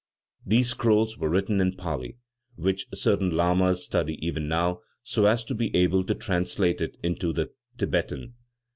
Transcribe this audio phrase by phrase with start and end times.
[0.47, 2.17] These scrolls were written in Pali,
[2.55, 7.31] which certain lamas study even now, so as to be able to translate it into
[7.31, 8.33] the Thibetan.